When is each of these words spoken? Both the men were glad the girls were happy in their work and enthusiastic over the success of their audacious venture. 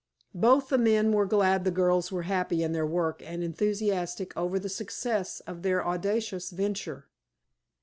Both 0.33 0.69
the 0.69 0.79
men 0.79 1.11
were 1.11 1.27
glad 1.27 1.63
the 1.63 1.69
girls 1.69 2.11
were 2.11 2.23
happy 2.23 2.63
in 2.63 2.71
their 2.71 2.87
work 2.87 3.21
and 3.23 3.43
enthusiastic 3.43 4.35
over 4.35 4.57
the 4.57 4.67
success 4.67 5.41
of 5.41 5.61
their 5.61 5.85
audacious 5.85 6.49
venture. 6.49 7.07